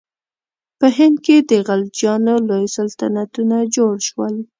په 0.79 0.87
هند 0.97 1.17
کې 1.25 1.35
د 1.49 1.51
خلجیانو 1.67 2.35
لوی 2.49 2.65
سلطنتونه 2.75 3.57
جوړ 3.75 3.93
شول. 4.07 4.33